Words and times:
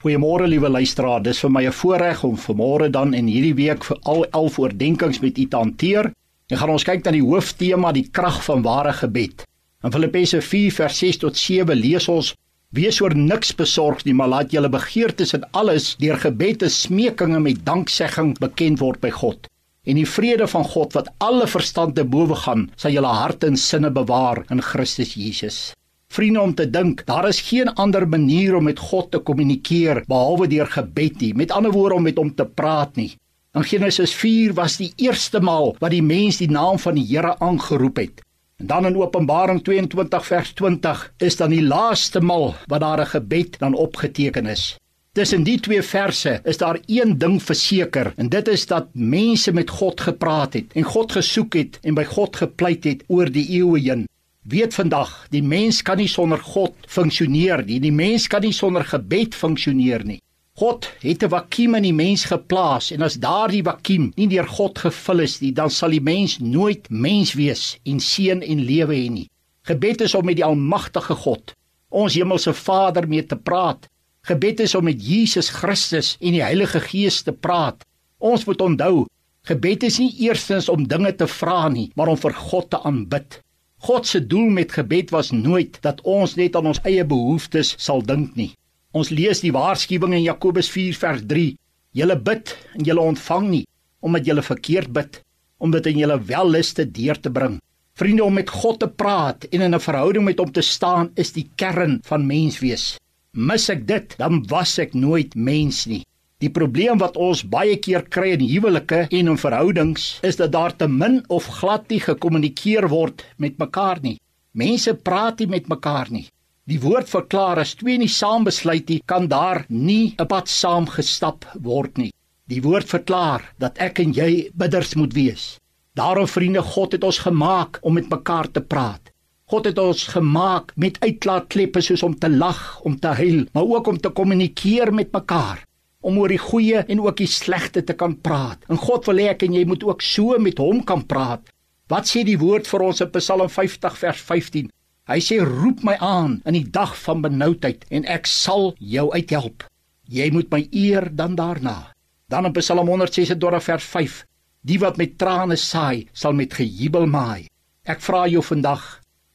Goeiemôre 0.00 0.46
liewe 0.48 0.70
luisteraar. 0.72 1.20
Dis 1.20 1.42
vir 1.44 1.50
my 1.52 1.60
'n 1.68 1.72
voorreg 1.76 2.22
om 2.24 2.36
vanmôre 2.36 2.88
dan 2.90 3.12
en 3.14 3.26
hierdie 3.26 3.54
week 3.54 3.84
vir 3.84 3.98
al 4.02 4.24
11 4.30 4.58
oordeenkings 4.58 5.20
met 5.20 5.38
u 5.38 5.44
te 5.48 5.56
hanteer. 5.56 6.12
En 6.48 6.56
gaan 6.56 6.70
ons 6.70 6.84
kyk 6.84 7.04
na 7.04 7.10
die 7.10 7.22
hooftema, 7.22 7.92
die 7.92 8.08
krag 8.10 8.44
van 8.44 8.62
ware 8.62 8.92
gebed. 8.92 9.44
In 9.84 9.92
Filippense 9.92 10.40
4 10.40 10.72
vers 10.72 10.98
6 10.98 11.16
tot 11.16 11.36
7 11.36 11.76
lees 11.76 12.08
ons: 12.08 12.34
Wees 12.70 13.00
oor 13.00 13.14
niks 13.14 13.52
besorg 13.54 14.04
nie, 14.04 14.14
maar 14.14 14.28
laat 14.28 14.50
julle 14.50 14.68
begeertes 14.68 15.34
in 15.34 15.44
alles 15.52 15.96
deur 15.96 16.16
gebed 16.16 16.62
en 16.62 16.70
smekinge 16.70 17.40
met 17.40 17.64
danksegging 17.66 18.38
bekend 18.38 18.78
word 18.78 19.00
by 19.00 19.10
God. 19.10 19.48
En 19.84 19.96
die 19.96 20.08
vrede 20.08 20.46
van 20.46 20.64
God 20.64 20.92
wat 20.92 21.08
alle 21.18 21.46
verstand 21.46 21.94
te 21.94 22.04
bowe 22.04 22.34
gaan, 22.34 22.70
sal 22.76 22.90
julle 22.90 23.06
harte 23.06 23.46
en 23.46 23.56
sinne 23.56 23.90
bewaar 23.90 24.44
in 24.50 24.62
Christus 24.62 25.14
Jesus. 25.14 25.74
Vriende 26.10 26.40
om 26.40 26.54
te 26.54 26.64
dink, 26.66 27.04
daar 27.06 27.28
is 27.28 27.38
geen 27.46 27.68
ander 27.78 28.02
manier 28.08 28.56
om 28.58 28.64
met 28.66 28.80
God 28.82 29.12
te 29.14 29.18
kommunikeer 29.22 30.00
behalwe 30.10 30.48
deur 30.50 30.66
gebed 30.66 31.20
nie. 31.22 31.34
Met 31.38 31.52
ander 31.54 31.70
woorde 31.70 32.00
om 32.00 32.02
met 32.02 32.18
hom 32.18 32.32
te 32.34 32.46
praat 32.46 32.98
nie. 32.98 33.12
In 33.54 33.62
Genesis 33.62 34.14
4 34.18 34.56
was 34.58 34.80
die 34.80 34.90
eerste 34.98 35.38
maal 35.38 35.76
wat 35.78 35.94
die 35.94 36.02
mens 36.02 36.40
die 36.42 36.50
naam 36.50 36.82
van 36.82 36.98
die 36.98 37.06
Here 37.06 37.36
aangeroep 37.38 38.02
het. 38.02 38.24
En 38.58 38.66
dan 38.66 38.90
in 38.90 38.98
Openbaring 38.98 39.62
22 39.62 40.26
vers 40.26 40.52
20 40.58 41.06
is 41.30 41.38
dan 41.38 41.54
die 41.54 41.62
laaste 41.62 42.20
maal 42.20 42.56
wat 42.66 42.82
daar 42.82 43.06
'n 43.06 43.12
gebed 43.14 43.58
dan 43.62 43.74
opgeteken 43.74 44.46
is. 44.46 44.76
Tussen 45.12 45.42
die 45.42 45.60
twee 45.60 45.82
verse 45.82 46.40
is 46.44 46.58
daar 46.58 46.78
een 46.86 47.18
ding 47.18 47.42
verseker 47.42 48.12
en 48.16 48.28
dit 48.28 48.48
is 48.48 48.66
dat 48.66 48.86
mense 48.92 49.52
met 49.52 49.70
God 49.70 50.00
gepraat 50.00 50.52
het 50.52 50.72
en 50.74 50.82
God 50.82 51.12
gesoek 51.12 51.54
het 51.54 51.78
en 51.82 51.94
by 51.94 52.04
God 52.04 52.36
gepleit 52.36 52.84
het 52.84 53.04
oor 53.06 53.30
die 53.30 53.50
eeue 53.50 53.78
heen. 53.78 54.09
Weet 54.48 54.72
vandag, 54.74 55.26
die 55.28 55.42
mens 55.44 55.82
kan 55.84 55.98
nie 56.00 56.08
sonder 56.08 56.40
God 56.40 56.72
funksioneer 56.88 57.60
nie. 57.66 57.76
Die 57.80 57.92
mens 57.92 58.24
kan 58.26 58.40
nie 58.40 58.54
sonder 58.56 58.86
gebed 58.88 59.34
funksioneer 59.36 60.04
nie. 60.04 60.20
God 60.56 60.88
het 61.00 61.22
'n 61.22 61.28
vakuum 61.28 61.74
in 61.74 61.82
die 61.82 61.92
mens 61.92 62.24
geplaas 62.24 62.90
en 62.90 63.02
as 63.02 63.20
daardie 63.20 63.62
vakuum 63.62 64.12
nie 64.16 64.28
deur 64.28 64.48
God 64.48 64.78
gevul 64.78 65.20
is 65.20 65.40
nie, 65.40 65.52
dan 65.52 65.70
sal 65.70 65.90
die 65.90 66.00
mens 66.00 66.38
nooit 66.38 66.90
mens 66.90 67.32
wees 67.34 67.78
en 67.84 68.00
seën 68.00 68.42
en 68.42 68.64
lewe 68.64 68.94
hê 68.94 69.10
nie. 69.10 69.28
Gebed 69.62 70.00
is 70.00 70.14
om 70.14 70.24
met 70.24 70.36
die 70.36 70.44
almagtige 70.44 71.14
God, 71.14 71.54
ons 71.88 72.14
hemelse 72.14 72.54
Vader 72.54 73.08
mee 73.08 73.26
te 73.26 73.36
praat. 73.36 73.88
Gebed 74.22 74.60
is 74.60 74.74
om 74.74 74.84
met 74.84 75.06
Jesus 75.06 75.48
Christus 75.48 76.16
en 76.20 76.32
die 76.32 76.42
Heilige 76.42 76.80
Gees 76.80 77.22
te 77.22 77.32
praat. 77.32 77.84
Ons 78.18 78.44
moet 78.44 78.60
onthou, 78.60 79.06
gebed 79.44 79.82
is 79.82 79.98
nie 79.98 80.12
eerstens 80.18 80.68
om 80.68 80.88
dinge 80.88 81.12
te 81.16 81.26
vra 81.26 81.68
nie, 81.68 81.90
maar 81.94 82.08
om 82.08 82.16
vir 82.16 82.32
God 82.32 82.70
te 82.70 82.82
aanbid. 82.82 83.40
God 83.80 84.06
se 84.06 84.20
doel 84.20 84.50
met 84.52 84.72
gebed 84.76 85.10
was 85.10 85.30
nooit 85.32 85.78
dat 85.80 86.02
ons 86.04 86.34
net 86.36 86.56
aan 86.56 86.66
ons 86.68 86.80
eie 86.84 87.04
behoeftes 87.04 87.72
sal 87.80 88.02
dink 88.04 88.34
nie. 88.36 88.50
Ons 88.92 89.08
lees 89.08 89.40
die 89.40 89.52
waarskuwing 89.56 90.18
in 90.18 90.26
Jakobus 90.26 90.68
4 90.68 90.98
vers 91.00 91.22
3: 91.30 91.54
Julle 91.96 92.16
bid 92.20 92.52
en 92.76 92.84
julle 92.84 93.06
ontvang 93.12 93.46
nie 93.48 93.64
omdat 94.00 94.28
julle 94.28 94.42
verkeerd 94.44 94.92
bid, 94.96 95.18
om 95.60 95.72
dit 95.72 95.86
in 95.90 95.98
julle 96.00 96.16
welluste 96.28 96.86
deur 96.88 97.18
te 97.20 97.32
bring. 97.32 97.58
Vriende, 98.00 98.24
om 98.24 98.36
met 98.36 98.48
God 98.48 98.78
te 98.80 98.88
praat 98.88 99.44
en 99.50 99.60
in 99.60 99.74
'n 99.74 99.86
verhouding 99.88 100.24
met 100.24 100.38
hom 100.38 100.52
te 100.52 100.62
staan 100.62 101.10
is 101.16 101.32
die 101.32 101.48
kern 101.56 102.00
van 102.04 102.26
menswees. 102.26 102.98
Mis 103.32 103.68
ek 103.68 103.86
dit, 103.86 104.14
dan 104.18 104.44
was 104.48 104.78
ek 104.78 104.94
nooit 104.94 105.34
mens 105.34 105.86
nie. 105.86 106.04
Die 106.40 106.48
probleem 106.48 106.96
wat 107.02 107.18
ons 107.20 107.42
baie 107.52 107.74
keer 107.84 108.06
kry 108.08 108.30
in 108.32 108.42
huwelike 108.48 109.02
en 109.04 109.26
in 109.32 109.40
verhoudings 109.40 110.04
is 110.24 110.38
dat 110.40 110.54
daar 110.54 110.72
te 110.72 110.86
min 110.88 111.18
of 111.28 111.50
glad 111.58 111.90
nie 111.92 112.00
gekommunikeer 112.00 112.86
word 112.88 113.26
met 113.36 113.58
mekaar 113.60 114.00
nie. 114.00 114.16
Mense 114.56 114.94
praat 114.96 115.42
nie 115.42 115.50
met 115.52 115.68
mekaar 115.68 116.08
nie. 116.08 116.24
Die 116.64 116.80
woord 116.80 117.12
verklaar 117.12 117.60
as 117.60 117.74
twee 117.76 118.00
nie 118.00 118.08
saam 118.08 118.48
besluit 118.48 118.88
nie, 118.88 119.02
kan 119.04 119.28
daar 119.28 119.66
nie 119.68 120.14
'n 120.16 120.26
pad 120.32 120.48
saam 120.48 120.88
gestap 120.88 121.44
word 121.60 121.98
nie. 121.98 122.12
Die 122.48 122.62
woord 122.62 122.88
verklaar 122.88 123.44
dat 123.58 123.76
ek 123.78 124.00
en 124.00 124.12
jy 124.12 124.48
bidders 124.54 124.94
moet 124.96 125.12
wees. 125.12 125.58
Daarom 125.94 126.26
vriende, 126.26 126.62
God 126.62 126.92
het 126.92 127.04
ons 127.04 127.18
gemaak 127.18 127.80
om 127.82 127.94
met 127.94 128.08
mekaar 128.08 128.48
te 128.50 128.60
praat. 128.60 129.12
God 129.44 129.64
het 129.64 129.78
ons 129.78 130.06
gemaak 130.06 130.72
met 130.76 131.00
uitlaatkleppe 131.00 131.80
soos 131.80 132.02
om 132.02 132.14
te 132.18 132.30
lag, 132.30 132.80
om 132.80 132.96
te 132.96 133.08
huil, 133.08 133.44
maar 133.52 133.64
ook 133.64 133.86
om 133.86 133.98
te 133.98 134.08
kommunikeer 134.08 134.94
met 134.94 135.12
mekaar 135.12 135.68
om 136.00 136.18
oor 136.18 136.32
die 136.32 136.40
goeie 136.40 136.82
en 136.88 137.00
ook 137.04 137.20
die 137.20 137.28
slegte 137.28 137.82
te 137.84 137.94
kan 137.94 138.16
praat. 138.20 138.62
En 138.68 138.80
God 138.80 139.08
wil 139.10 139.20
hê 139.20 139.30
ek 139.34 139.44
en 139.46 139.56
jy 139.56 139.64
moet 139.68 139.84
ook 139.84 140.02
so 140.04 140.38
met 140.40 140.60
hom 140.62 140.82
kan 140.84 141.04
praat. 141.06 141.42
Wat 141.90 142.08
sê 142.08 142.22
die 142.24 142.38
woord 142.40 142.68
vir 142.70 142.84
ons 142.86 143.02
in 143.02 143.10
Psalm 143.16 143.48
50 143.50 143.98
vers 143.98 144.22
15? 144.28 144.70
Hy 145.10 145.18
sê 145.26 145.40
roep 145.42 145.82
my 145.82 145.96
aan 145.98 146.38
in 146.46 146.54
die 146.54 146.68
dag 146.70 146.92
van 147.04 147.22
benoudheid 147.24 147.84
en 147.90 148.06
ek 148.06 148.28
sal 148.30 148.74
jou 148.78 149.08
uithelp. 149.10 149.64
Jy 150.10 150.28
moet 150.34 150.50
my 150.52 150.60
eer 150.70 151.08
dan 151.14 151.34
daarna. 151.38 151.92
Dan 152.30 152.46
in 152.46 152.54
Psalm 152.54 152.86
126 152.86 153.64
vers 153.66 153.88
5: 153.94 154.20
Die 154.62 154.78
wat 154.78 155.00
met 155.02 155.18
trane 155.18 155.56
saai, 155.58 156.06
sal 156.12 156.32
met 156.38 156.54
gejubel 156.54 157.08
maai. 157.10 157.48
Ek 157.84 158.02
vra 158.04 158.26
jou 158.30 158.42
vandag, 158.44 158.84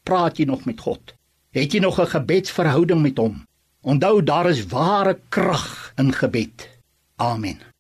praat 0.08 0.40
jy 0.40 0.46
nog 0.48 0.64
met 0.70 0.80
God? 0.80 1.16
Het 1.52 1.74
jy 1.74 1.80
nog 1.80 2.00
'n 2.00 2.08
gebedsverhouding 2.08 3.02
met 3.02 3.18
hom? 3.18 3.44
Onthou 3.86 4.24
daar 4.24 4.50
is 4.50 4.66
ware 4.66 5.20
krag 5.30 5.92
in 5.96 6.14
gebed. 6.14 6.70
Amen. 7.16 7.75